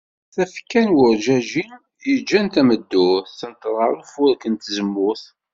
[0.33, 1.63] Tafekka n werǧeǧǧi
[2.09, 5.23] yeǧǧan tameddurt tenteḍ ɣer ufurek n tzemmurt.